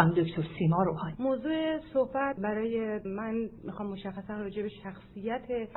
[0.00, 1.16] خانم دکتر سیما روحانی.
[1.18, 5.68] موضوع صحبت برای من می‌خوام مشخصا راجع به شخصیت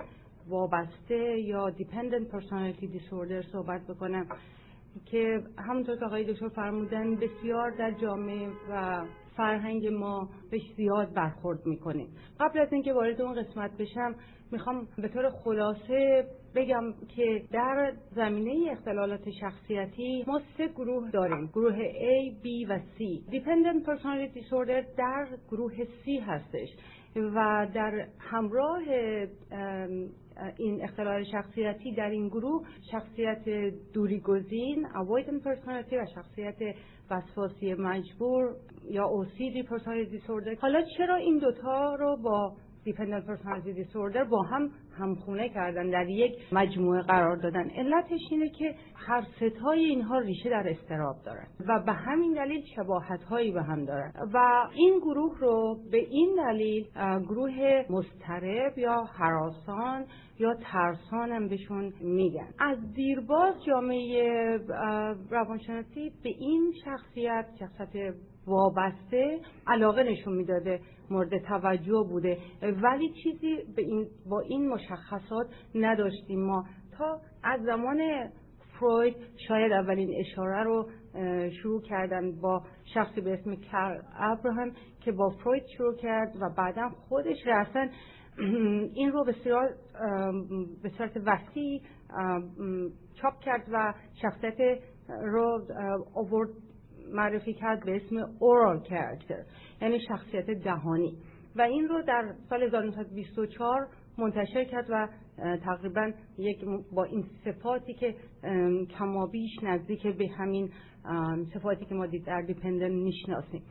[0.48, 4.28] وابسته یا دیپندنت پرسونالیتی دیسوردر صحبت بکنم
[5.06, 9.06] که همونطور که آقای دکتر فرمودن بسیار در جامعه و
[9.38, 12.08] فرهنگ ما بهش زیاد برخورد می‌کنیم
[12.40, 14.16] قبل از اینکه وارد اون قسمت بشم
[14.52, 21.48] می‌خوام به طور خلاصه بگم که در زمینه اختلالات شخصیتی ما سه گروه داریم.
[21.48, 23.32] گروه A, B و C.
[23.32, 26.70] Dependent Personality Disorder در گروه C هستش
[27.16, 28.82] و در همراه
[30.58, 36.76] این اختلال شخصیتی در این گروه شخصیت دوریگزین avoidant personality و شخصیت
[37.12, 38.56] وسواسی مجبور
[38.90, 40.60] یا OCD personality disorder.
[40.62, 46.34] حالا چرا این دوتا رو با دیپندنت پرسونالیتی دیسوردر با هم همخونه کردن در یک
[46.52, 47.70] مجموعه قرار دادن.
[47.70, 53.24] علتش اینه که هر ستای اینها ریشه در استراب دارن و به همین دلیل شباهت
[53.24, 54.12] هایی به هم دارن.
[54.34, 56.88] و این گروه رو به این دلیل
[57.22, 60.06] گروه مسترب یا حراسان
[60.40, 62.48] یا ترسان هم بهشون میگن.
[62.60, 64.58] از دیرباز جامعه
[65.30, 68.14] روانشناسی به این شخصیت شخصیت
[68.48, 72.38] وابسته علاقه نشون می‌داده مورد توجه بوده.
[72.62, 76.66] ولی چیزی به این با این مشخصات نداشتیم ما.
[76.98, 78.30] تا از زمان
[78.80, 79.16] فروید
[79.48, 80.90] شاید اولین اشاره رو
[81.62, 84.72] شروع کردن با شخصی به اسم کر ابراهام
[85.02, 87.90] که با فروید شروع کرد و بعدا خودش رسن
[88.96, 89.70] این رو بسیار
[90.84, 91.82] به صورت وسیع
[93.22, 95.62] چاپ کرد و شخصیت رو
[96.16, 96.50] آورد
[97.12, 99.44] معرفی کرد به اسم اورال کرکتر
[99.82, 101.18] یعنی شخصیت دهانی.
[101.56, 103.88] و این رو در سال 1924
[104.18, 105.08] منتشر کرد و
[105.58, 108.16] تقریبا یک با این صفاتی که
[109.00, 110.70] کمابیش نزدیک به همین
[111.54, 113.64] صفاتی که ما در دیپندن می‌شناسیم.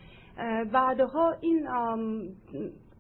[0.73, 1.69] بعدها این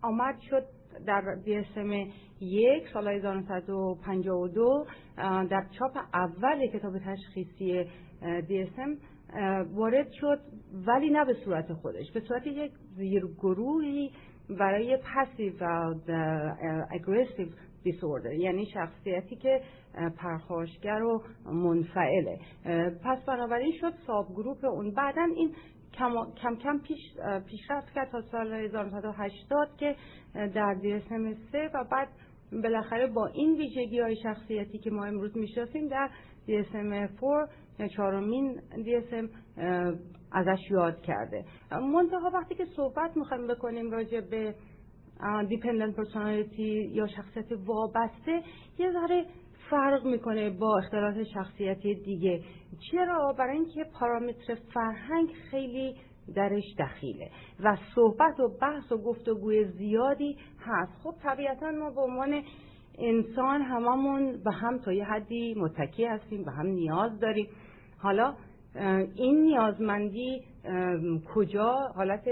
[0.02, 0.64] آمد شد
[1.06, 7.84] در DSM یک سال 1952 در چاپ اول کتاب تشخیصی
[8.22, 8.98] DSM
[9.74, 10.40] وارد شد
[10.86, 14.10] ولی نه به صورت خودش به صورت یک زیرگروهی
[14.50, 15.94] برای پسیو و
[16.90, 17.48] اگریسیو
[17.82, 19.60] دیسوردر یعنی شخصیتی که
[20.16, 22.38] پرخاشگر و منفعله.
[23.04, 24.90] پس بنابراین شد ساب گروپ اون.
[24.90, 25.54] بعدا این
[25.94, 26.98] کم کم پیش
[27.46, 29.96] پیشرفت کرد تا سال 1980 که
[30.34, 32.08] در DSM 3 و بعد
[32.62, 36.10] بالاخره با این ویژگی های شخصیتی که ما امروز می‌شناسیم در
[36.48, 37.48] DSM 4
[37.96, 39.28] چهارمین DSM
[40.32, 41.44] ازش یاد کرده.
[41.70, 44.54] منتها وقتی که صحبت می‌خوایم بکنیم راجع به
[45.48, 48.42] دیپندنت پرسونالیتی یا شخصیت وابسته
[48.78, 49.26] یه ذره
[49.70, 52.42] فرق می‌کنه با اختلالات شخصیتی دیگه.
[52.90, 55.94] چرا؟ برای اینکه پارامتر فرهنگ خیلی
[56.34, 57.30] درش دخیله
[57.64, 60.92] و صحبت و بحث و گفتگوی زیادی هست.
[61.02, 62.42] خب طبیعتا ما به عنوان
[62.98, 67.48] انسان هممون به هم تا یه حدی متکی هستیم به هم نیاز داریم.
[67.98, 68.34] حالا
[69.14, 70.42] این نیازمندی
[71.34, 72.24] کجا حالت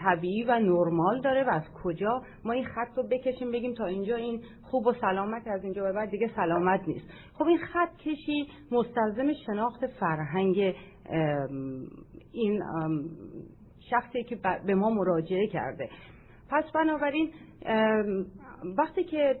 [0.00, 4.16] طبیعی و نرمال داره و از کجا ما این خط رو بکشیم بگیم تا اینجا
[4.16, 7.06] این خوب و سلامت از اینجا به بعد دیگه سلامت نیست.
[7.34, 10.74] خب این خط کشی مستلزم شناخت فرهنگ
[12.32, 12.62] این
[13.90, 15.88] شخصی که به ما مراجعه کرده.
[16.50, 17.30] پس بنابراین
[18.78, 19.36] وقتی که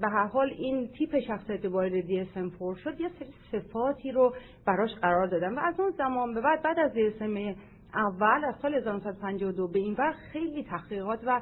[0.00, 4.34] به هر حال این تیپ شخصیت وارد DSM-4 شد یه سری صفاتی رو
[4.66, 7.56] براش قرار دادن و از اون زمان به بعد بعد از DSM
[7.94, 11.40] اول از سال 1952 به این وقت خیلی تحقیقات و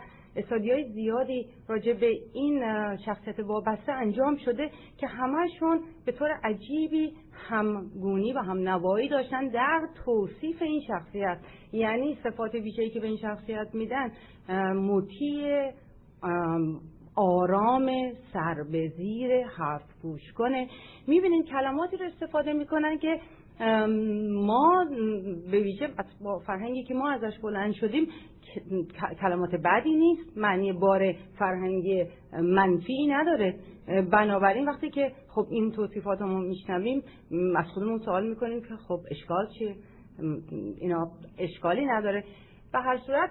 [0.51, 2.63] های زیادی راجع به این
[2.97, 9.89] شخصیت وابسته انجام شده که همهشون به طور عجیبی همگونی و هم نوایی داشتن در
[10.05, 11.39] توصیف این شخصیت.
[11.73, 14.13] یعنی صفات ویژه‌ای که به این شخصیت میدن
[14.75, 15.73] مطیع
[17.17, 20.69] آرام سر به زیر حرف گوش کنه.
[21.07, 23.21] می‌بینین کلماتی رو استفاده می‌کنن که
[24.31, 24.87] ما
[25.51, 25.89] به ویژه
[26.25, 28.09] با فرهنگی که ما ازش بلند شدیم
[29.21, 30.39] کلمات بدی نیست.
[30.39, 32.05] معنی بار فرهنگی
[32.43, 33.55] منفی نداره.
[34.13, 37.03] بنابراین وقتی که خب این توصیفات رو میشنویم
[37.57, 39.77] از خودمون سوال می‌کنیم که خب اشکال چیه؟
[40.81, 42.25] اینا اشکالی نداره.
[42.75, 43.31] به هر صورت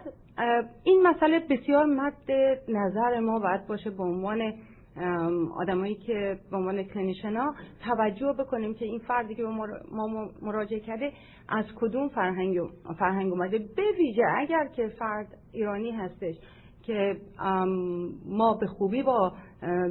[0.83, 2.31] این مسئله بسیار مد
[2.69, 4.53] نظر ما باید باشه به عنوان
[5.55, 7.35] آدمایی که به عنوان clinician
[7.85, 9.43] توجه بکنیم که این فردی که
[9.91, 11.11] ما مراجعه کرده
[11.49, 12.57] از کدوم فرهنگ
[12.99, 13.57] فرهنگ اومده.
[13.57, 16.35] به ویژه اگر که فرد ایرانی هستش
[16.83, 17.17] که
[18.25, 19.33] ما به خوبی با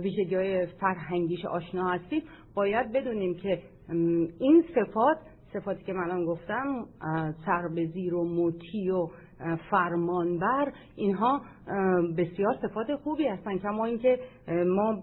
[0.02, 2.22] ویژگی های فرهنگیش آشنا هستیم
[2.54, 3.62] باید بدونیم که
[4.38, 5.18] این صفات
[5.52, 6.86] صفاتی که من گفتم
[7.46, 9.08] سر به زیر و مطیع و
[9.70, 11.40] فرمانبر اینها
[12.18, 14.18] بسیار صفات خوبی هستن کما اینکه
[14.66, 15.02] ما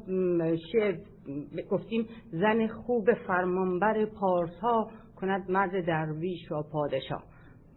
[1.72, 7.24] گفتیم زن خوب فرمانبر پارسا کند مرد درویش را پادشاه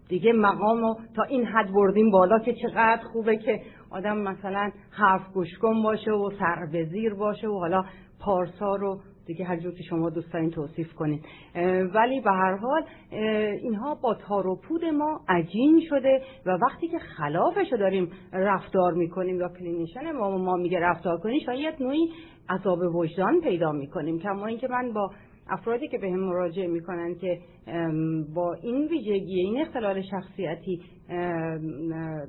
[0.09, 3.61] دیگه مقامو تا این حد بردیم بالا که چقدر خوبه که
[3.91, 7.85] آدم مثلا حرف گوشکن باشه و سربزیر باشه و حالا
[8.20, 11.25] پارسا رو دیگه هر جور که شما دوست دارین توصیف کنید
[11.95, 12.83] ولی به هر حال
[13.63, 18.93] اینها با تار و پود ما عجین شده و وقتی که خلافش رو داریم رفتار
[18.93, 22.09] می‌کنیم یا clinician ما ما میگه رفتار کنیم شاید نوعی
[22.49, 24.19] عذاب وجدان پیدا می‌کنیم.
[24.19, 25.11] کما اینکه من با
[25.51, 27.39] افرادی که به هم مراجعه می‌کنن که
[28.35, 30.81] با این ویژگی این اختلال شخصیتی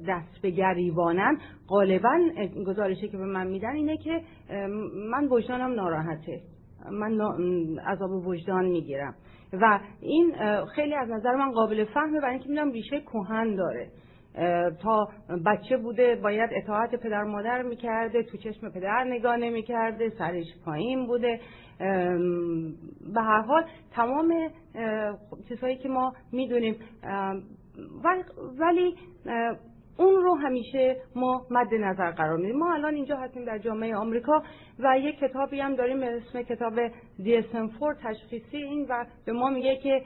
[0.08, 1.38] دست به گریبانن
[1.68, 2.20] غالبا
[2.68, 4.22] گزارشی که به من میدن اینه که
[5.12, 6.42] من وجدانم ناراحته.
[6.92, 7.22] من
[7.80, 9.16] عذاب وجدان می‌گیرم.
[9.54, 10.36] و این
[10.76, 13.88] خیلی از نظر من قابل فهمه برای اینکه می‌دونم ریشه کهن داره.
[14.82, 15.08] تا
[15.46, 21.40] بچه بوده باید اطاعت پدر مادر می‌کرده تو چشم پدر نگاه نمی‌کرده سرش پایین بوده.
[23.14, 24.34] به هر حال تمام
[25.50, 26.76] چیزهایی که ما می‌دونیم.
[28.60, 28.96] ولی
[29.98, 32.58] اون رو همیشه ما مد نظر قرار میدیم.
[32.58, 34.44] ما الان اینجا هستیم در جامعه آمریکا
[34.80, 36.74] و یک کتابی هم داریم به اسم کتاب
[37.20, 40.02] DSM-4 تشخیصی این و به ما میگه که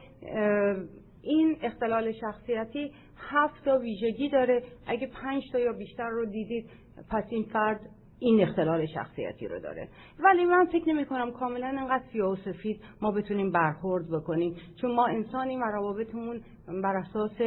[1.22, 4.64] این اختلال شخصیتی هفت تا ویژگی داره.
[4.88, 6.70] اگه پنج تا یا بیشتر رو دیدید
[7.10, 7.80] پس این فرد
[8.20, 9.88] این اختلال شخصیتی رو داره.
[10.20, 14.96] ولی من فکر نمی کنم کاملا انقدر سیاه و سفید ما بتونیم برخورد بکنیم چون
[14.96, 16.42] ما انسانی و روابطمون
[16.84, 17.42] بر اساس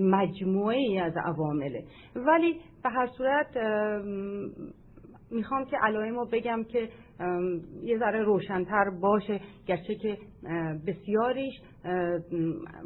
[0.00, 1.84] مجموعه از عوامله.
[2.16, 3.56] ولی به هر صورت
[5.30, 6.88] می‌خوام که علائم رو بگم که
[7.82, 9.40] یه ذره روشنتر باشه.
[9.66, 10.18] گرچه که
[10.86, 11.52] بسیاریش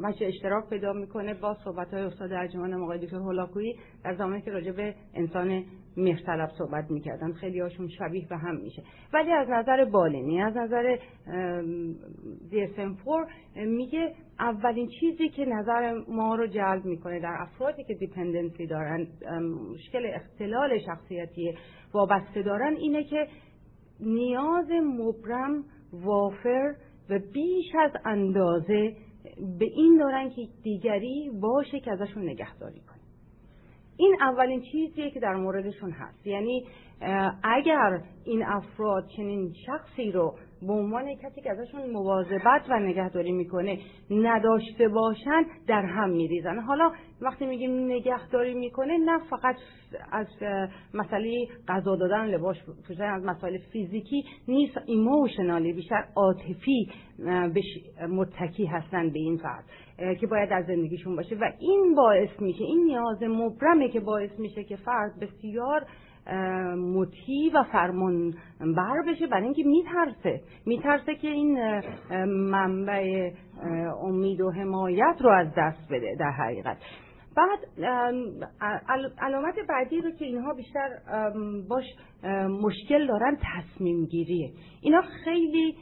[0.03, 4.51] وجه اشتراک پیدا می‌کنه با صحبت های استاد ارجمان آقای دکتر هولاکویی در زمانی که
[4.51, 5.63] راجع به انسان
[5.97, 7.33] مهرطلب صحبت می‌کردن.
[7.33, 8.83] خیلی هاشون شبیه به هم میشه.
[9.13, 10.97] ولی از نظر بالینی از نظر
[12.51, 19.07] DSM-4 میگه اولین چیزی که نظر ما رو جلب می‌کنه در افرادی که دیپندنسی دارن
[19.71, 21.53] مشکل اختلال شخصیتی
[21.93, 23.27] وابسته دارن اینه که
[23.99, 25.63] نیاز مبرم
[25.93, 26.75] وافر
[27.09, 28.95] و بیش از اندازه
[29.59, 32.99] به این دارن که دیگری باشه که ازشون نگهداری کنه.
[33.97, 36.27] این اولین چیزیه که در موردشون هست.
[36.27, 36.65] یعنی
[37.43, 40.35] اگر این افراد چنین شخصی رو
[40.67, 43.77] به عنوان کسی که ازشون مواظبت و نگهداری می‌کنه
[44.11, 46.59] نداشته باشن در هم میریزن.
[46.59, 46.91] حالا
[47.21, 49.55] وقتی میگیم نگهداری می‌کنه نه فقط
[50.11, 50.27] از
[50.93, 52.57] مسئله غذا دادن لباس
[52.87, 56.89] پوشیدن از مسائل فیزیکی نیست ایموشنالی بیشتر عاطفی
[58.09, 59.63] متکی هستن به این فرد
[60.19, 61.35] که باید در زندگیشون باشه.
[61.35, 65.85] و این باعث میشه این نیاز مبرمه که باعث میشه که فرد بسیار
[66.77, 68.33] مطیع و فرمان
[68.77, 70.41] بر بشه برای اینکه میترسه.
[70.65, 71.81] میترسه که این
[72.25, 73.31] منبع
[74.03, 76.77] امید و حمایت رو از دست بده در حقیقت.
[77.37, 77.59] بعد
[79.21, 80.89] علامت بعدی رو که اینها بیشتر
[81.69, 81.85] باش
[82.61, 84.51] مشکل دارن تصمیم گیریه.
[84.81, 85.75] اینا خیلی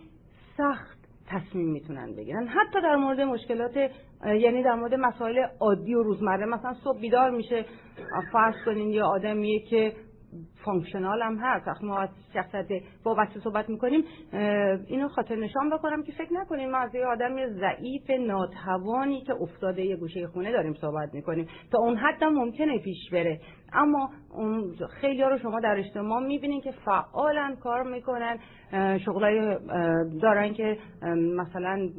[0.57, 0.97] سخت
[1.27, 2.47] تصمیم می‌تونن بگیرن.
[2.47, 3.77] حتی در مورد مشکلات
[4.25, 7.65] یعنی در مورد مسائل عادی و روزمره مثلا صبح بیدار میشه
[8.33, 9.93] فرض کنین یه آدمیه که
[10.65, 11.67] functional هم هست.
[11.67, 14.03] وقتی ما از شخصیت وابسته صحبت می‌کنیم
[14.87, 19.85] اینو خاطر نشان بکنم که فکر نکنیم ما از یه آدم ضعیف ناتوانی که افتاده
[19.85, 21.47] یه گوشه خونه داریم صحبت می‌کنیم.
[21.71, 23.39] تا اون حد هم ممکنه پیش بره.
[23.73, 24.09] اما
[25.01, 28.39] خیلی رو شما در اجتماع می‌بینین که فعالا کار می‌کنن.
[29.05, 29.57] شغلای
[30.21, 30.77] دارن که
[31.13, 31.89] مثلا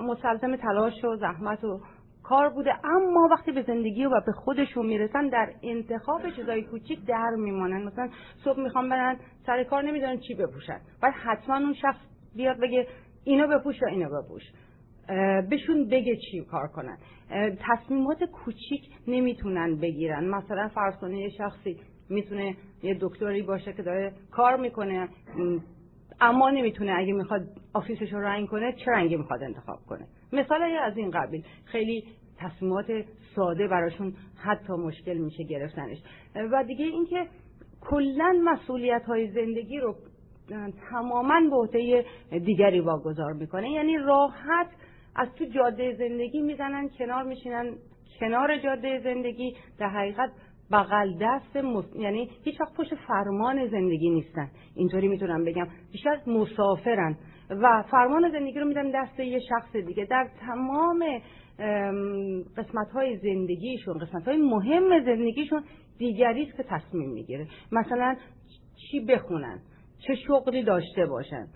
[0.00, 1.80] مسلزم تلاش و زحمت و
[2.28, 7.30] کار بوده اما وقتی به زندگی و به خودشون می‌رسن در انتخاب چیزای کوچیک در
[7.38, 7.84] میمانن.
[7.84, 8.08] مثلا
[8.44, 9.16] صبح می‌خوام برن
[9.46, 10.80] سر کار نمی‌دونن چی بپوشن.
[11.02, 12.00] باید حتما اون شخص
[12.36, 12.86] بیاد بگه
[13.24, 14.42] اینو بپوش یا اینو بپوش.
[15.50, 16.98] بهشون بگه چی کار کنن.
[17.60, 20.28] تصمیمات کوچیک نمی‌تونن بگیرن.
[20.28, 21.80] مثلا فرض یه شخصی
[22.10, 25.08] می‌تونه یه دکتری باشه که داره کار می‌کنه
[26.20, 26.92] اما نمی‌تونه.
[26.96, 27.42] اگه می‌خواد
[27.74, 31.44] آفیسش رو رنگ کنه چه رنگی می‌خواد انتخاب کنه؟ مثال از این قبیل.
[31.64, 32.04] خیلی
[32.38, 32.86] تصمیمات
[33.34, 35.98] ساده براشون حتی مشکل میشه گرفتنش.
[36.52, 37.26] و دیگه اینکه
[37.80, 39.94] کلا مسئولیت های زندگی رو
[40.90, 43.70] تماما به عهده دیگری واگذار می‌کنه.
[43.70, 44.68] یعنی راحت
[45.16, 47.74] از تو جاده زندگی می‌زنن کنار میشینن
[48.20, 49.56] کنار جاده زندگی.
[49.78, 50.30] در حقیقت
[50.72, 51.56] بغل دست
[51.98, 54.50] یعنی هیچ وقت پشت فرمان زندگی نیستن.
[54.74, 55.68] اینطوری می‌تونم بگم.
[55.92, 57.16] بیشتر مسافرن.
[57.50, 60.04] و فرمان زندگی رو میدن دست یه شخص دیگه.
[60.04, 61.04] در تمام
[62.56, 65.64] قسمت های زندگیشون قسمت های مهم زندگیشون
[65.98, 67.46] دیگری است که تصمیم می‌گیره.
[67.72, 68.16] مثلا
[68.76, 69.60] چی بخونن؟
[70.06, 71.46] چه شغلی داشته باشن؟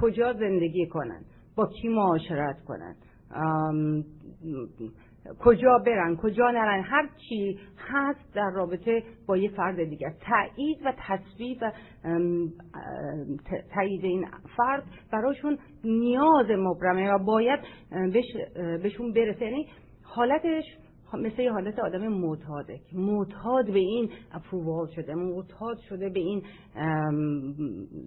[0.00, 1.24] کجا زندگی کنن؟
[1.56, 2.94] با کی معاشرت کنن؟
[5.40, 10.12] کجا برن کجا نرن هر چی هست در رابطه با یه فرد دیگر.
[10.20, 11.72] تایید و تصویب و
[13.74, 14.82] تایید این فرد
[15.12, 17.60] براشون نیاز مبرمه و باید
[18.82, 19.44] بهشون برسه.
[19.44, 19.66] یعنی
[20.02, 20.64] حالتش
[21.14, 26.42] مثل یه حالت آدم معتاده معتاد به این اپرووال شده معتاد شده به این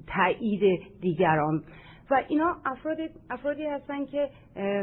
[0.08, 1.64] تایید دیگران.
[2.10, 2.98] و اینا افراد
[3.30, 4.30] افرادی هستن که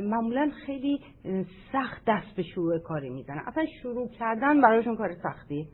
[0.03, 1.01] معمولا خیلی
[1.73, 3.43] سخت دست به شروع کاری می‌زنن.
[3.47, 5.69] اصلا شروع کردن برایشون کار سختی.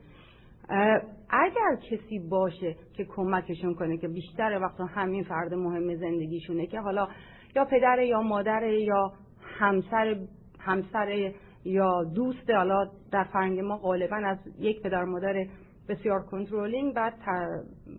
[1.30, 7.08] اگر کسی باشه که کمکشون کنه که بیشتر وقت همین فرد مهم زندگیشونه که حالا
[7.56, 9.12] یا پدر یا مادر یا
[9.58, 10.16] همسر
[10.60, 11.32] همسر
[11.64, 15.46] یا دوست حالا در فرنگ ما غالبا از یک پدر مادر
[15.88, 17.14] بسیار کنترلینگ بعد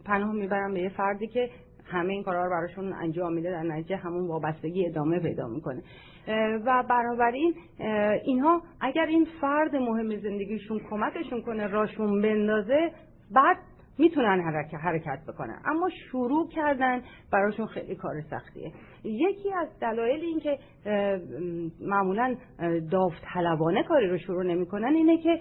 [0.06, 1.50] پناه می‌برن به یه فردی که
[1.88, 5.84] همه این کارا رو براشون انجام میده در نتیجه همون وابستگی ادامه پیدا می‌کنه.
[6.66, 7.54] و بنابراین
[8.24, 12.92] اینها اگر این فرد مهم زندگیشون کمکشون کنه راشون بندازه
[13.36, 13.58] بعد
[13.98, 15.62] می‌تونن حرکت حرکت بکنن.
[15.66, 17.02] اما شروع کردن
[17.32, 18.72] براشون خیلی کار سختیه.
[19.04, 20.60] یکی از دلایل این که
[21.82, 22.36] معمولا
[22.92, 25.40] داوطلبانه کاری رو شروع نمی‌کنن اینه که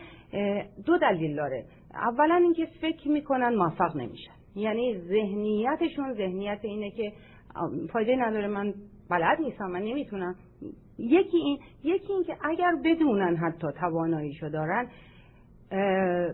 [0.86, 1.64] دو دلیل داره.
[1.94, 4.32] اولا اینکه فکر می‌کنن موفق نمیشن.
[4.56, 7.12] یعنی ذهنیتشون ذهنیت اینه که
[7.92, 8.74] فایده نداره من
[9.10, 10.34] بلد نیستم من نمی‌تونم.
[10.98, 14.88] یکی این یکی این که اگر بدونن حتی تواناییشو دارن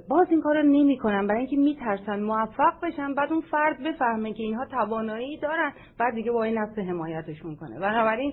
[0.09, 4.33] باز این کار رو نمی کنن برای اینکه میترسن موفق بشن بعد اون فرد بفهمه
[4.33, 7.81] که اینها توانایی دارن بعد دیگه با این نفس حمایتشون کنه.
[7.81, 8.33] بنابراین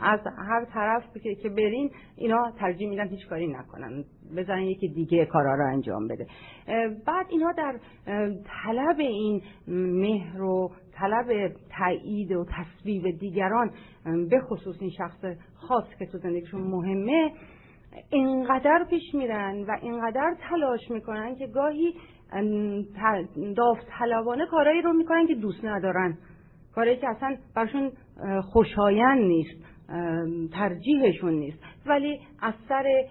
[0.00, 1.02] از هر طرف
[1.42, 4.04] که برین اینا ترجیح میدن هیچ کاری نکنن.
[4.36, 6.26] بزنن یکی دیگه کارا رو انجام بده.
[7.06, 7.78] بعد اینها در
[8.64, 13.70] طلب این مهر و طلب تایید و تصویب دیگران
[14.30, 17.32] به خصوص این شخص خاص که تو زندگیشون مهمه
[18.10, 21.94] اینقدر پیش میرن و اینقدر تلاش می‌کنن که گاهی
[23.56, 26.18] داوطلبانه کارایی رو می‌کنن که دوست ندارن.
[26.74, 27.92] کاری که اصلا برشون
[28.42, 29.64] خوشایند نیست.
[30.52, 31.58] ترجیحشون نیست.
[31.86, 33.04] ولی از سر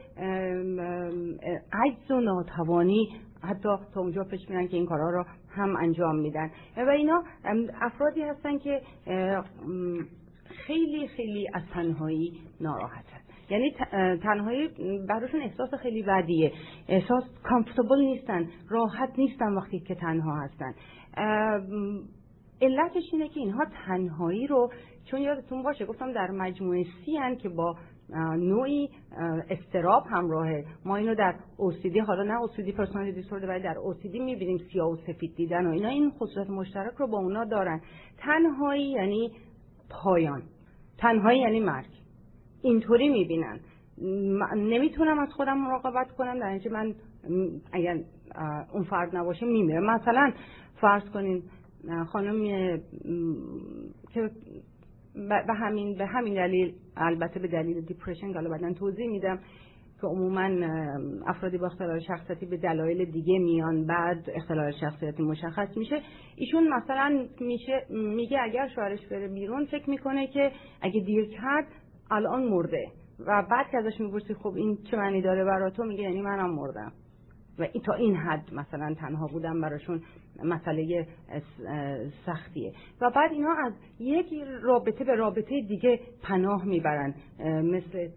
[1.74, 3.10] عجز و ناتوانی
[3.44, 6.52] حتی تا اونجا پیش میرن که این کارها رو هم انجام میدن.
[6.78, 7.24] و اینا
[7.82, 8.82] افرادی هستن که
[10.66, 13.18] خیلی خیلی از تنهایی ناراحتن.
[13.50, 13.72] یعنی
[14.24, 14.70] تنهایی
[15.10, 16.52] براشون احساس خیلی بدیه.
[16.88, 20.74] احساس کامفتبل نیستن راحت نیستن وقتی که تنها هستن.
[22.62, 24.72] علتش اینه که اینها تنهایی رو
[25.06, 27.76] چون یادتون باشه گفتم در مجموعه سی هن که با
[28.38, 28.90] نوعی
[29.50, 34.58] استراب همراهه ما اینو در OCD حالا نه OCD پرسونالیتی دیسوردر ولی در OCD می‌بینیم
[34.58, 35.90] سیاه و سفید دیدن و اینا.
[35.90, 37.82] این خصوصیت مشترک رو با اونا دارن.
[38.18, 39.32] تنهایی یعنی
[39.90, 40.44] پایان.
[40.98, 41.90] تنهایی یعنی مرگ.
[42.62, 43.60] اینطوری می‌بینن.
[44.56, 46.96] نمی‌تونم از خودم مراقبت کنم در اینجا من
[47.72, 48.00] اگر
[48.74, 49.80] اون فرد نباشه میمیره.
[49.80, 50.32] مثلا
[50.82, 51.44] فرض کنین
[52.08, 52.44] خانم
[54.14, 54.30] که
[55.48, 59.40] به همین به همین دلیل البته به دلیل دیپرشن حالا بعدا توضیح میدم
[60.02, 60.50] که عموما
[61.28, 66.02] افرادی با اختلال شخصیتی به دلایل دیگه میان بعد اختلال شخصیتی مشخص میشه.
[66.36, 71.68] ایشون مثلا میشه میگه اگر شوهرش بره بیرون فکر می‌کنه که اگه دیر کرد
[72.12, 72.88] الان مرده.
[73.20, 76.56] و بعد که ازش می‌پرسی خب این چه معنی داره برا تو؟ میگه یعنی منم
[76.56, 76.92] مردم.
[77.60, 80.02] و تا این حد مثلا تنها بودن براشون
[80.44, 81.08] مسئله
[82.26, 82.74] سختیه.
[83.02, 87.16] و بعد اینا از یک رابطه به رابطه دیگه پناه می‌برن.
[87.64, 88.10] مثل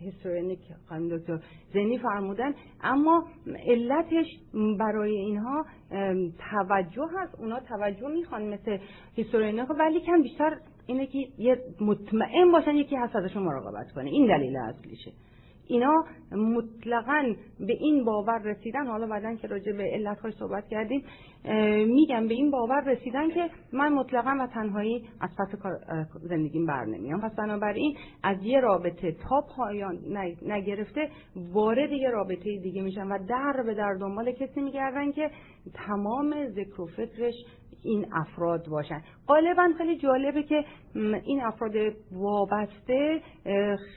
[0.00, 0.58] هیستورینیک
[0.88, 1.38] خانم دکتر
[1.74, 2.54] زنی فرمودن.
[2.82, 3.26] اما
[3.66, 4.26] علتش
[4.78, 5.66] برای اینها
[6.50, 7.40] توجه هست.
[7.40, 8.78] اونا توجه می‌خوان مثل
[9.14, 14.10] هیستورینیک ولی کم بیشتر اینه که یه مطمئن باشن یکی هست ازشون مراقبت کنه.
[14.10, 15.12] این دلیل اصلیشه.
[15.68, 21.04] اینا مطلقا به این باور رسیدن حالا بعدا که راجع به علتهاش صحبت کردیم
[21.86, 25.48] میگم به این باور رسیدن که من مطلقا و تنهایی از پس
[26.22, 27.20] زندگیم بر نمیام.
[27.20, 29.98] پس بنابراین از یه رابطه تا پایان
[30.42, 31.10] نگرفته
[31.52, 35.30] وارد یه رابطه دیگه میشن و در به در دنبال کسی میگردن که
[35.74, 37.34] تمام ذکر و فکرش
[37.84, 39.02] این افراد باشن.
[39.28, 40.64] غالبا خیلی جالبه که
[41.24, 41.72] این افراد
[42.12, 43.20] وابسته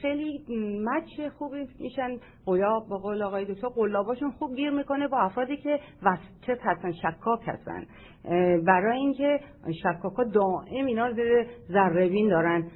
[0.02, 0.44] خیلی
[0.84, 1.20] مچ
[1.66, 3.68] خوبی میشن قلاب با قول آقای دکتر.
[3.68, 7.86] قلاباشون خوب گیر می‌کنه با افرادی که وسط هستن شکاک هستن.
[8.66, 9.40] برای اینکه
[9.82, 12.70] شکاکا دائم اینا رو زیر ذره دارن.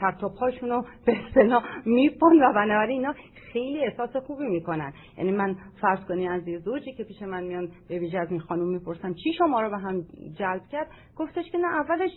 [0.00, 3.14] سر تا پاشون به اصطلاح میپن و بنابراین اینا
[3.52, 4.92] خیلی احساس خوبی می‌کنن.
[5.18, 8.40] یعنی من فرض کنی از یه زوجی که پیش من میان به ویژه از این
[8.40, 10.04] خانم می‌پرسم چی شما رو به هم
[10.38, 10.86] جلب کرد؟
[11.16, 12.10] گفتش که نه اولش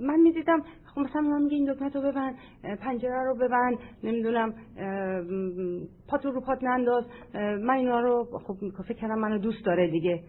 [0.00, 2.34] من می‌دیدم خب مثلا من میگه این دکمه رو ببند
[2.80, 4.54] پنجره رو ببند نمی‌دونم
[6.08, 7.04] پاتو رو پات ننداز
[7.34, 10.20] من اینا رو خب فکر کردم منو دوست داره دیگه.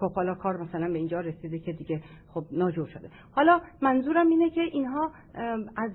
[0.00, 3.10] خب حالا کار مثلا به اینجا رسیده که دیگه خب ناجور شده.
[3.32, 5.10] حالا منظورم اینه که اینها
[5.76, 5.90] از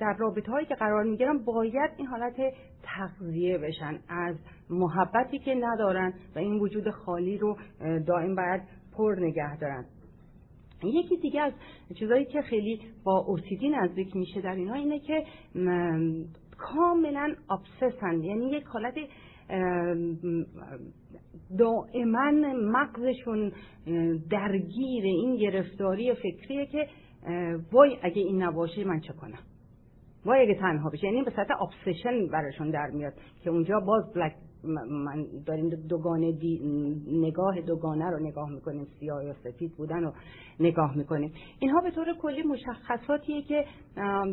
[0.00, 2.36] در رابطه هایی که قرار می‌گیرن باید این حالت
[2.82, 4.36] تغذیه بشن از
[4.70, 7.56] محبتی که ندارن و این وجود خالی رو
[8.06, 8.62] دائم باید
[8.96, 9.84] پر نگه دارن.
[10.82, 11.52] یکی دیگه از
[11.98, 15.24] چیزایی که خیلی با اوسیدی نزدیک میشه در اینها اینه که
[16.58, 18.94] کاملا ابسسن یعنی یک حالت
[21.58, 23.52] دائما مغزشون
[24.30, 26.88] درگیر این گرفتاری فکریه که
[27.72, 29.38] وای اگه این نباشه من چه کنم؟
[30.26, 31.04] وای اگه تنها بشه.
[31.06, 33.12] یعنی به سطح ابسشن براشون در میاد
[33.44, 34.34] که اونجا باز بلک
[34.88, 36.60] من داریم دوگانه دی
[37.06, 38.86] نگاه دوگانه رو نگاه می‌کنیم.
[39.00, 40.12] سیاه یا سفید بودن رو
[40.60, 41.32] نگاه می‌کنیم.
[41.58, 43.64] اینها به طور کلی مشخصاتیه که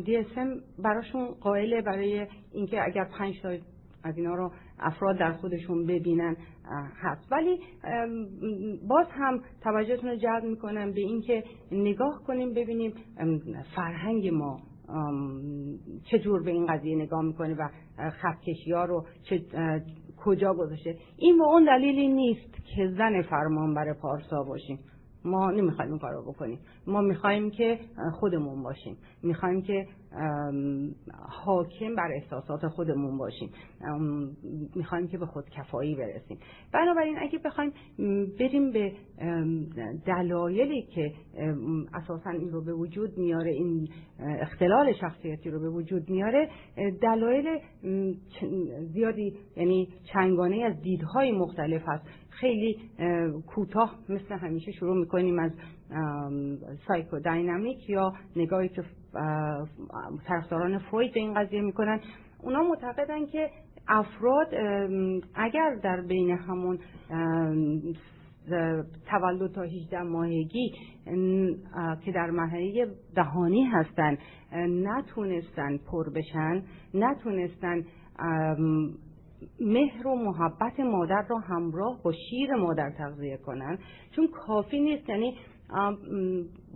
[0.04, 3.48] DSM براشون قائله برای اینکه اگر پنج تا
[4.04, 6.36] از اینا رو افراد در خودشون ببینن
[7.02, 7.32] هست.
[7.32, 7.58] ولی
[8.88, 12.94] باز هم توجهتون رو جلب می‌کنم به اینکه نگاه کنیم ببینیم
[13.76, 14.60] فرهنگ ما
[16.10, 17.68] چجور به این قضیه نگاه می‌کنه و
[18.10, 19.06] خطکشی ها رو
[20.24, 20.96] کجا گذاشته.
[21.16, 24.78] این به اون دلیلی نیست که زن فرمان بر پارسا باشیم.
[25.24, 26.58] ما نمی‌خوایم این کار رو بکنیم.
[26.86, 27.78] ما می‌خوایم که
[28.12, 28.96] خودمون باشیم.
[29.22, 29.86] می‌خوایم که
[31.28, 33.50] حاکم بر احساسات خودمون باشیم.
[34.74, 36.38] می‌خوایم که به خود کفایی برسیم.
[36.72, 37.72] بنابراین اگه بخوایم
[38.38, 38.92] بریم به
[40.06, 41.12] دلایلی که
[41.94, 43.88] اساسا این رو به وجود میاره این
[44.18, 46.48] اختلال شخصیتی رو به وجود میاره
[47.02, 47.58] دلایل
[48.92, 52.04] زیادی یعنی چنگانه از دیدهای مختلف هست.
[52.40, 52.76] خیلی
[53.46, 55.52] کوتاه مثل همیشه شروع می‌کنیم از
[56.88, 58.82] سایکودینامیک یا نگاهی که
[60.26, 62.00] طرفداران فوید به این قضیه می‌کنن.
[62.42, 63.50] اونا معتقدن که
[63.88, 64.46] افراد
[65.34, 66.78] اگر در بین همون
[69.10, 70.72] تولد تا 18 ماهگی
[72.04, 74.18] که در مرحله دهانی هستن
[74.68, 76.62] نتونستن پر بشن
[76.94, 77.84] نتونستن
[79.60, 83.78] مهر و محبت مادر را همراه با شیر مادر تغذیه کنن.
[84.16, 85.36] چون کافی نیست یعنی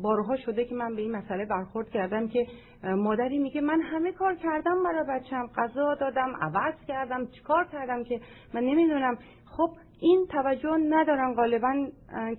[0.03, 2.47] بارها شده که من به این مسئله برخورد کردم که
[2.83, 8.21] مادری میگه من همه کار کردم برای بچم غذا دادم عوض کردم چیکار کردم که؟
[8.55, 9.19] من نمی‌دونم.
[9.45, 11.87] خب این توجه ندارن غالبا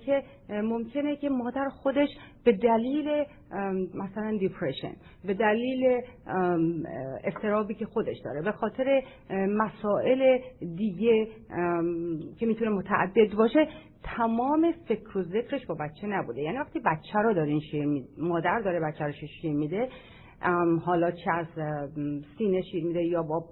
[0.06, 2.10] که ممکنه که مادر خودش
[2.44, 3.24] به دلیل
[3.94, 4.94] مثلا دیپریشن
[5.26, 6.02] به دلیل
[7.24, 10.40] استرابی که خودش داره به خاطر مسائل
[10.76, 11.28] دیگه
[12.40, 13.68] که می‌تونه متعدد باشه
[14.04, 18.04] تمام فکر و ذکرش با بچه نبوده یعنی وقتی بچه رو دارین شیر.
[18.18, 19.90] مادر داره بچه رو شیر میده
[20.86, 21.48] حالا چه از
[22.38, 23.46] سینه شیر میده یا با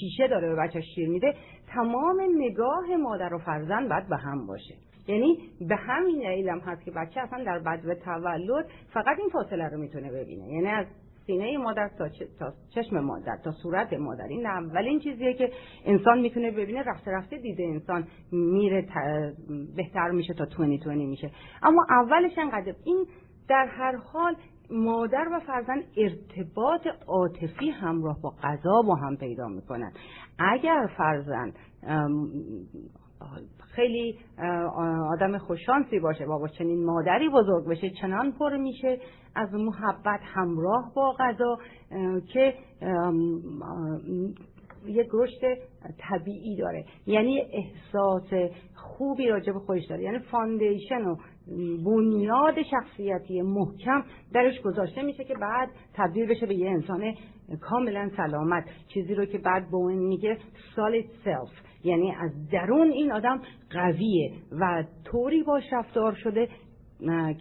[0.00, 1.34] شیشه داره به بچه شیر میده
[1.68, 4.74] تمام نگاه مادر و فرزند باید به هم باشه.
[5.08, 9.78] یعنی به همین علم هست که بچه اصلا در بدو تولد فقط این فاصله رو
[9.78, 10.48] می‌تونه ببینه.
[10.48, 10.86] یعنی از
[11.26, 12.08] سینه مادر تا,
[12.74, 14.24] چشم مادر تا صورت مادر.
[14.24, 15.50] این اولین چیزیه که
[15.84, 16.82] انسان می‌تونه ببینه.
[16.82, 18.86] رفته رفته دیده انسان میره
[19.76, 21.30] بهتر میشه تا تونی تونی میشه.
[21.62, 23.06] اما اولش انقدر این
[23.48, 24.34] در هر حال
[24.70, 29.92] مادر و فرزند ارتباط عاطفی همراه با غذا با هم پیدا می‌کنن.
[30.38, 31.54] اگر فرزند
[33.58, 34.18] خیلی
[35.12, 38.98] آدم خوششانسی باشه با چنین مادری بزرگ بشه چنان پر میشه
[39.34, 41.58] از محبت همراه با غذا
[42.32, 42.54] که
[44.86, 45.40] یک رشد
[45.98, 46.84] طبیعی داره.
[47.06, 50.02] یعنی احساس خوبی راجع به خودش داره.
[50.02, 51.16] یعنی فاندیشن و
[51.84, 57.14] بنیاد شخصیتی محکم درش گذاشته میشه که بعد تبدیل بشه به یه انسان
[57.60, 58.64] کاملا سلامت.
[58.94, 60.38] چیزی رو که بعد بوین میگه
[60.76, 61.50] solid self.
[61.84, 63.40] یعنی از درون این آدم
[63.70, 66.48] قویه و طوری باش رفتار شده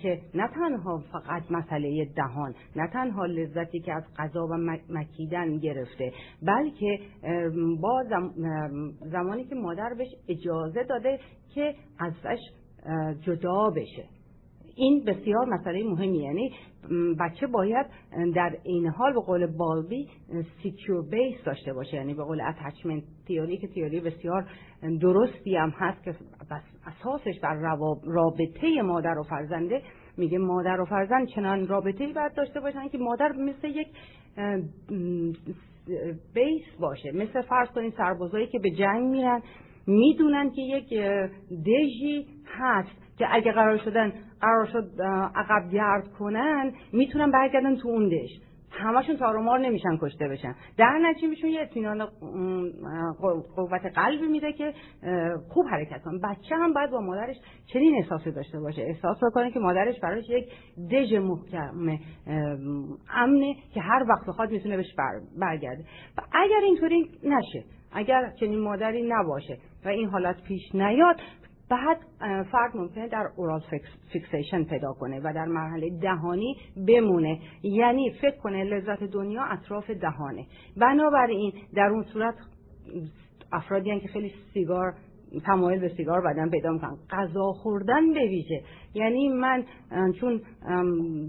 [0.01, 4.57] که نه تنها فقط مسئله دهان نه تنها لذتی که از غذا و
[4.89, 6.99] مکیدن گرفته بلکه
[7.81, 8.03] با
[9.01, 11.19] زمانی که مادر بهش اجازه داده
[11.55, 12.39] که ازش
[13.21, 14.05] جدا بشه.
[14.75, 16.51] این بسیار مسئله مهمی یعنی
[17.19, 17.85] بچه باید
[18.35, 20.07] در این حال به قول بالبی
[20.63, 21.97] سیکیور بیس داشته باشه.
[21.97, 24.49] یعنی به قول اتچمنت تیوری که تیوری بسیار
[25.01, 26.15] درستی هم هست که
[26.89, 27.55] اساسش بر
[28.05, 29.81] رابطه مادر و فرزنده.
[30.17, 33.87] میگه مادر و فرزند چنان رابطه ای باید داشته باشن که مادر مثل یک
[36.33, 37.11] بیس باشه.
[37.11, 39.41] مثل فرض کنید سربازایی که به جنگ میرن
[39.87, 40.89] می‌دونن که یک
[41.65, 45.01] دژی هست که اگه قرار شدن قرار شد
[45.35, 48.48] عقب گرد کنن می‌تونن برگردن تو اون دژ.
[48.71, 50.55] همشون تارومار نمیشن کشته بشن.
[50.77, 52.05] در نتیجه میشون یه اطمینان
[53.55, 54.73] قوت قلبی میده که
[55.49, 57.35] خوب حرکت کنه بچه هم باید با مادرش
[57.73, 58.81] چنین احساسی داشته باشه.
[58.81, 60.49] احساس بکنه که مادرش براش یک
[60.91, 61.97] دژ محکم
[63.13, 64.95] امنه که هر وقت بخواد می‌تونه بهش
[65.39, 65.83] برگرده.
[66.17, 71.15] و اگر اینطوری نشه اگر چنین مادری نباشه و این حالت پیش نیاد
[71.69, 71.97] بعد
[72.51, 73.61] فرد ممکنه در اورال
[74.13, 76.55] فیکسیشن پیدا کنه و در مرحله دهانی
[76.87, 77.39] بمونه.
[77.63, 80.45] یعنی فکر کنه لذت دنیا اطراف دهانه.
[80.77, 82.35] بنابراین در اون صورت
[83.51, 84.93] افرادی که خیلی سیگار
[85.45, 86.97] تمایل به سیگار بدن پیدا می‌کنن.
[87.09, 88.63] غذا خوردن به ویژه.
[88.93, 89.63] یعنی من
[90.19, 90.41] چون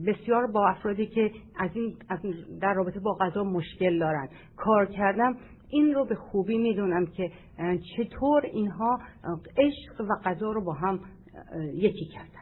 [0.06, 1.94] بسیار با افرادی که از این
[2.60, 5.36] در رابطه با غذا مشکل دارن کار کردم
[5.70, 7.30] این رو به خوبی می‌دونم که
[7.96, 8.98] چطور اینها
[9.56, 11.00] عشق و غذا رو با هم
[11.74, 12.40] یکی کردن.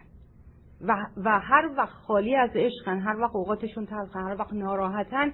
[0.81, 5.33] و, و هر وقت خالی از عشقن هر وقت اوقاتشون تلخن هر وقت ناراحتن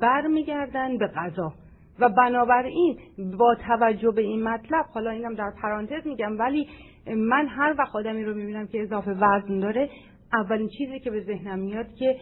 [0.00, 1.52] برمیگردن به غذا.
[2.00, 2.98] و بنابراین
[3.38, 6.68] با توجه به این مطلب حالا اینم در پرانتز میگم ولی
[7.06, 9.90] من هر وقت آدمی رو می‌بینم که اضافه وزن داره
[10.32, 12.16] اولین چیزی که به ذهنم میاد که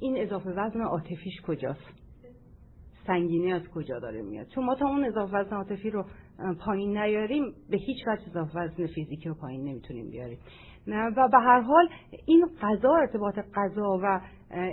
[0.00, 1.99] این اضافه وزن عاطفیش کجاست.
[3.06, 6.04] سنگینی از کجا داره میاد؟ چون ما تا اون اضافه وزن عاطفی رو
[6.64, 10.38] پایین نیاریم به هیچ وجه اضافه وزن فیزیکی رو پایین نمی‌تونیم بیاریم.
[10.86, 11.88] و به هر حال
[12.26, 14.20] این غذا ارتباط غذا و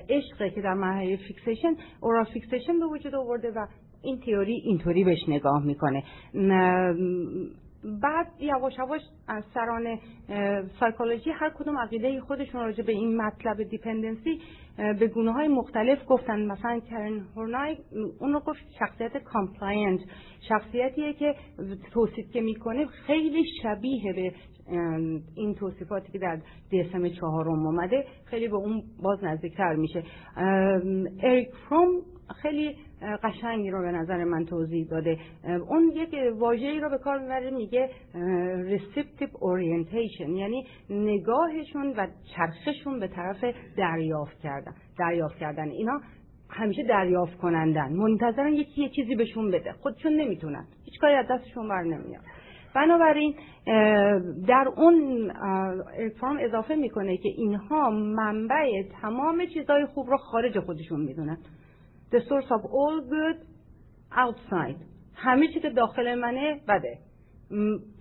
[0.10, 3.68] عشق که در مرحله fixation oral fixation به وجود آورده و
[4.02, 6.04] این تئوری اینطوری بهش نگاه می‌کنه.
[8.02, 10.00] بعد یواش یواش از سران
[10.80, 14.42] سایکولوژی هر کدوم عقیده خودشون راجع به این مطلب dependency
[14.78, 16.46] به گونه های مختلف گفتن.
[16.46, 17.78] مثلا کارن هورنای
[18.20, 20.00] اون رو گفت شخصیت compliant.
[20.50, 21.36] شخصیتیه که
[21.94, 24.32] توصیف که می‌کنه خیلی شبیه به
[25.36, 26.40] این توصیفاتی که در
[26.72, 28.06] DSM چهارم اومده.
[28.26, 30.04] خیلی به اون باز نزدیکتر میشه.
[31.24, 32.02] اریک فروم
[32.42, 32.76] خیلی
[33.24, 35.18] قشنگی رو به نظر من توضیح داده.
[35.70, 37.90] اون یک واژه‌ای رو به کار می‌بره میگه
[38.70, 43.44] receptive orientation یعنی نگاهشون و چرخششون به طرف
[43.78, 45.70] دریافت کردن دریافت کردن.
[45.70, 46.02] اینا
[46.50, 47.94] همیشه دریافت کنندن.
[47.94, 49.72] منتظرن یکی یه چیزی بهشون بده.
[49.72, 50.66] خودشون نمی‌تونن.
[50.86, 52.24] هیچ کاری از دستشون بر نمیاد.
[52.76, 53.36] بنابراین
[54.48, 55.32] در اون
[56.22, 61.38] فرم اضافه می‌کنه که اینها منبع تمام چیزهای خوب رو خارج خودشون می‌دونن.
[62.12, 63.38] The source of all good
[64.12, 64.76] outside.
[65.16, 66.98] همه چی که داخل منه بده.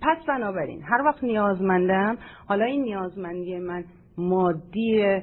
[0.01, 2.17] پس بنابراین هر وقت نیازمندم
[2.47, 3.83] حالا این نیازمندی من
[4.17, 5.21] مادی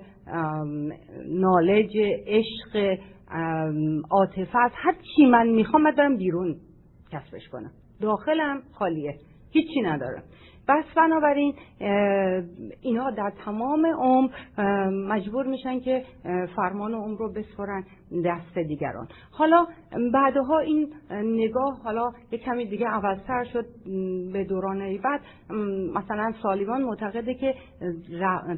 [1.29, 2.99] نالج عشق
[4.11, 6.57] عاطفه هر چی من می‌خوام من برم بیرون
[7.12, 7.70] کسبش کنم.
[8.01, 9.18] داخلم خالیه.
[9.51, 10.23] هیچی نداره
[10.68, 11.55] بس بنابراین
[12.81, 14.31] اینا در تمام عمر
[14.90, 16.05] مجبور میشن که
[16.57, 17.85] فرمان عمر رو بسپرن
[18.24, 19.09] دست دیگران.
[19.31, 19.66] حالا
[20.12, 23.64] بعدها این نگاه حالا یک کمی دیگه عوضتر شد
[24.33, 25.20] به دوران بعد
[25.94, 27.55] مثلا سالیوان معتقده که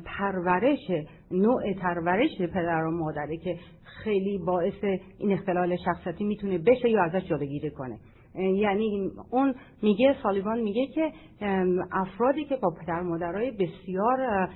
[0.05, 0.91] پرورش
[1.31, 3.59] نوع پرورش پدر و مادره که
[4.05, 4.85] خیلی باعث
[5.19, 7.99] این اختلال شخصیتی می‌تونه بشه یا ازش جلوگیری کنه.
[8.39, 11.13] یعنی اون میگه سالیوان میگه که
[11.93, 14.49] افرادی که با پدر مادرای بسیار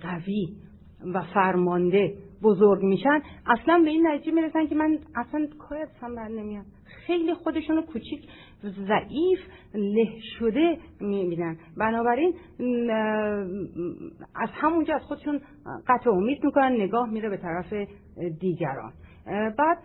[0.00, 0.48] قوی
[1.14, 6.28] و فرمانده بزرگ میشن اصلا به این نتیجه می‌رسن که من اصلا کاری اصلا بر
[6.28, 6.64] نمیاد.
[7.06, 8.28] خیلی خودشونو کوچیک
[8.62, 9.38] ضعیف
[9.74, 10.08] له
[10.38, 12.34] شده می‌بینن بنابراین
[14.34, 15.40] از همونجا از خودشون
[15.88, 17.74] قطع امید می‌کنن نگاه میره به طرف
[18.40, 18.92] دیگران.
[19.26, 19.78] بعد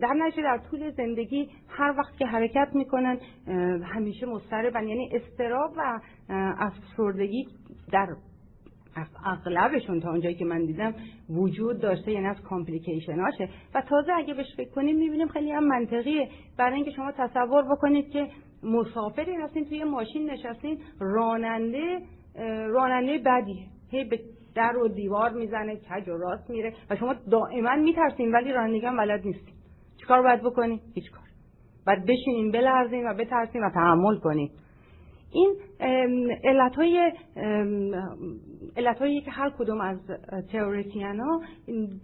[0.00, 3.18] در نتیجه در طول زندگی هر وقت که حرکت می‌کنن
[3.84, 4.88] همیشه مضطربن.
[4.88, 6.00] یعنی استراب و
[6.58, 7.46] افسردگی
[7.92, 8.06] در
[9.24, 10.94] اغلبشون تا اونجایی که من دیدم
[11.30, 15.64] وجود داشته یعنی از کامپلیکیشن هاشه و تازه اگه بهش فکر کنیم می‌بینیم خیلی هم
[15.64, 16.28] منطقیه.
[16.58, 18.28] برای اینکه شما تصور بکنید که
[18.62, 22.00] مسافری هستین توی ماشین نشستین راننده
[22.68, 23.66] راننده بدیه.
[23.90, 24.20] هی به
[24.58, 28.96] در و دیوار می‌زنه کج و راست میره و شما دائما میترسین ولی رانندگی هم
[28.96, 29.54] بلد نیستین.
[30.00, 31.24] چیکار باید بکنی هیچ کار.
[31.86, 34.50] باید بشینین بلرزین و بترسین و تحمل کنین.
[35.32, 35.54] این
[36.44, 37.12] علت های
[38.76, 39.98] علت هایی که هر کدوم از
[40.52, 41.40] تئوریسین ها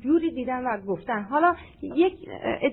[0.03, 1.23] جوری دیدن و گفتن.
[1.23, 2.15] حالا یک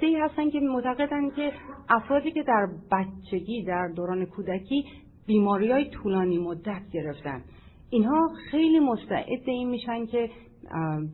[0.02, 1.52] ای هستن که معتقدن که
[1.90, 4.86] افرادی که در بچگی در دوران کودکی
[5.28, 7.42] بیماری های طولانی مدت گرفتن.
[7.92, 10.30] اینها خیلی مستعد این میشن که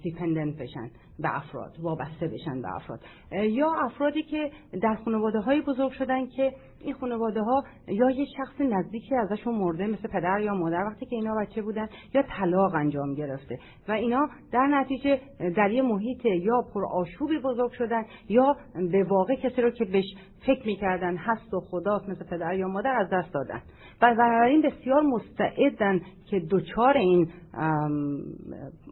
[0.03, 2.99] دیپندنت بشن به افراد وابسته بشن به افراد.
[3.31, 8.61] یا افرادی که در خانواده های بزرگ شدن که این خانواده ها یا یه شخص
[8.61, 13.13] نزدیکی ازشون مرده مثل پدر یا مادر وقتی که اینا بچه بودن یا طلاق انجام
[13.13, 15.19] گرفته و اینا در نتیجه
[15.57, 18.55] در یه محیط یا پر آشوبی بزرگ شدن یا
[18.91, 22.95] به واقع کسی رو که بهش فکر می‌کردن هست و خداست مثل پدر یا مادر
[22.95, 23.61] از دست دادن.
[24.01, 27.27] و بنابراین بسیار مستعدن که دوچار این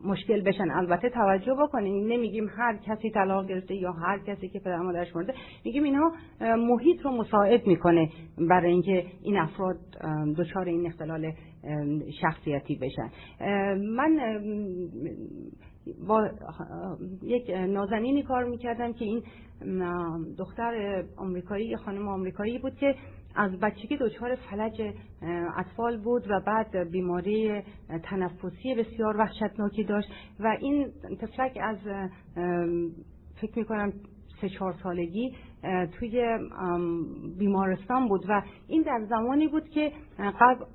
[0.06, 0.72] مشکل بشن.
[0.72, 5.34] البته توجه بکنیم نمیگیم هر کسی طلاق گرفته یا هر کسی که پدر مادرش مرده
[5.66, 8.10] میگیم اینها محیط رو مساعد می‌کنه
[8.50, 9.78] برای اینکه این افراد
[10.38, 11.32] دچار این اختلال
[12.22, 13.10] شخصیتی بشن.
[13.78, 14.20] من
[16.08, 16.30] با
[17.24, 19.24] یک نازنینی کار می‌کردم که این
[20.38, 22.96] دختر آمریکایی خانم آمریکایی بود که
[23.36, 24.82] از بچگی دچار فلج
[25.58, 27.62] اطفال بود و بعد بیماری
[28.04, 30.08] تنفسی بسیار وحشتناکی داشت
[30.40, 30.88] و این
[31.22, 31.78] تفلک از
[33.42, 33.94] فکر می‌کنم
[34.42, 35.32] سه چهار سالگی
[36.00, 36.40] توی
[37.40, 39.92] بیمارستان بود و این در زمانی بود که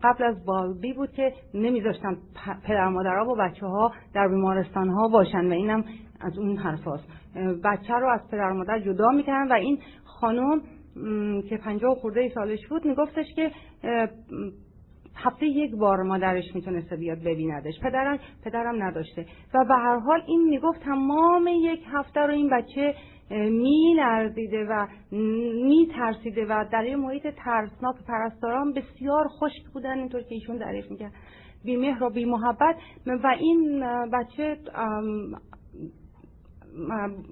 [0.02, 2.16] قبل از بالبی بود که نمیذاشتن
[2.66, 5.84] پدر مادرها و بچه ها در بیمارستان ها باشن و اینم
[6.20, 7.04] از اون حرف هست.
[7.64, 10.60] بچه رو از پدر مادر جدا می‌کردن و این خانم
[11.48, 13.50] که پنجاه خورده سالش بود میگفتش که
[15.22, 17.80] هفته یک بار مادرش می‌تونسته بیاد ببیندش.
[17.82, 19.26] پدرم پدرم نداشته.
[19.54, 22.94] و به هر حال این می‌گفت تمام یک هفته رو این بچه
[23.30, 24.86] می لرزیده و
[25.64, 30.90] می ترسیده و در یه محیط ترسناک پرستاران بسیار خشک بودن اینطور که ایشون تعریف
[30.90, 31.12] می‌کرد.
[31.64, 34.56] بیمهر و بی محبت و این بچه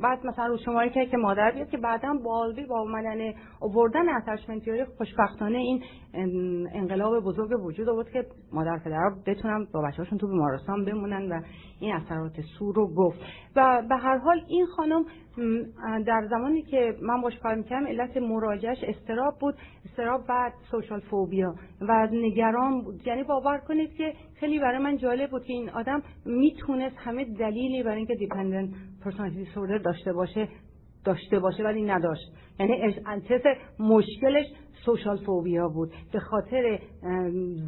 [0.03, 4.64] بعد مثلا رو شماره که که مادر بیاد که بعدا بالبی با اومدن آوردن اتچمنت
[4.64, 5.83] تیوری خوشبختانه این
[6.74, 11.42] انقلاب بزرگ وجود آورد که مادر پدر بتونن با بچه‌هاشون تو بیمارستان بمونن و
[11.81, 13.18] این اثرات سوء رو گفت.
[13.57, 15.05] و به هر حال این خانم
[16.07, 21.55] در زمانی که من باش کار می‌کردم علت مراجعش اضطراب بود اضطراب بعد social phobia
[21.81, 23.07] و نگران بود.
[23.07, 27.83] یعنی باور کنید که خیلی برای من جالب بود که این آدم می‌تونست همه دلیلی
[27.83, 28.71] برای اینکه dependent
[29.11, 30.49] personality disorder داشته باشه
[31.05, 32.33] داشته باشه ولی نداشت.
[32.61, 33.42] یعنی اساس
[33.79, 34.47] مشکلش
[34.85, 35.92] social phobia بود.
[36.12, 36.79] به خاطر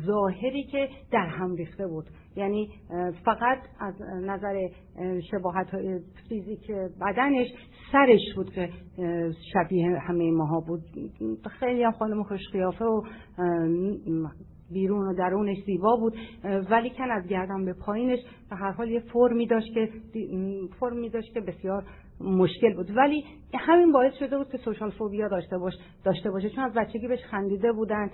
[0.07, 2.05] ظاهری که در هم ریخته بود.
[2.37, 2.69] یعنی
[3.25, 4.69] فقط از نظر
[5.31, 5.67] شباهت
[6.29, 7.47] فیزیک بدنش
[7.93, 8.69] سرش بود که
[9.53, 10.83] شبیه همه ماها بود.
[11.61, 13.03] خیلی هم خانم خوش و
[14.73, 16.15] بیرون و درونش زیبا بود
[16.71, 18.19] ولی کن از گردن به پایینش
[18.51, 19.89] به هر حال یه فرمی داشت که
[20.81, 21.85] فرمی داشت که بسیار
[22.21, 22.97] مشکل بود.
[22.97, 27.09] ولی همین باعث شده بود که سوشال فوبیا داشته باش داشته باشه چون از بچگی
[27.09, 28.11] بهش خندیده بودن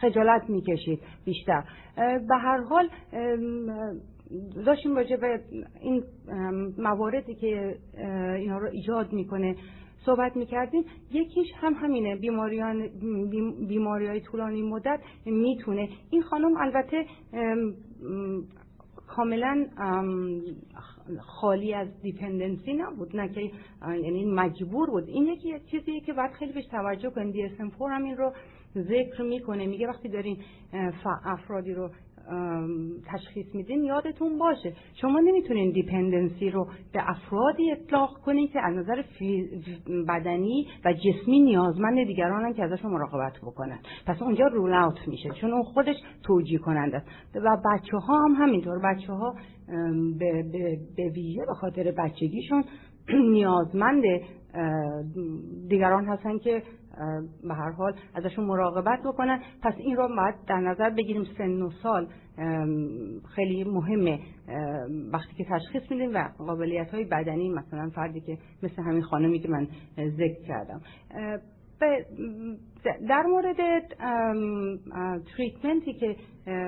[0.00, 1.64] خجالت می‌کشید بیشتر.
[2.28, 2.88] به هر حال
[4.66, 5.40] داشتیم راجع به
[5.80, 6.02] این
[6.78, 7.74] مواردی که
[8.36, 9.56] اینا رو ایجاد می‌کنه.
[10.06, 12.88] صحبت می‌کردیم یکیش هم همینه بیماریان
[13.68, 15.88] بیماری های طولانی مدت می‌تونه.
[16.10, 17.06] این خانم البته
[19.06, 19.66] کاملا
[21.20, 23.50] خالی از دیپندنسی نبود نه که
[24.02, 25.08] یعنی مجبور بود.
[25.08, 27.42] این یکی چیزیه که باید خیلی بهش توجه کنید دی
[27.90, 28.32] هم این رو
[28.74, 29.66] ذکر می‌کنه.
[29.66, 30.36] میگه وقتی دارین
[31.24, 31.90] افرادی رو
[33.06, 34.72] تشخیص میدین یادتون باشه.
[35.00, 39.02] شما نمی‌تونین دیپندنسی رو به افرادی اطلاق کنین که از نظر
[40.08, 43.78] بدنی و جسمی نیازمند دیگرانن که ازشون مراقبت بکنن.
[44.06, 47.06] پس اونجا رول اوت میشه چون اون خودش توجیه کننده است.
[47.34, 48.78] و بچه ها هم همینطور.
[48.84, 49.34] بچه ها
[50.18, 50.44] به,
[50.96, 52.64] به ویژه به خاطر بچگیشون
[53.32, 54.02] نیازمند
[55.68, 56.62] دیگران هستن که
[57.48, 59.40] به هر حال ازشون مراقبت بکنن.
[59.62, 62.08] پس این رو باید در نظر بگیریم سن و سال
[63.34, 64.20] خیلی مهمه.
[65.12, 69.48] وقتی که تشخیص میدیم و قابلیت های بدنی مثلا فردی که مثل همین خانمی که
[69.48, 70.80] من ذکر کردم.
[73.08, 73.56] در مورد
[75.36, 76.16] تریتمنتی که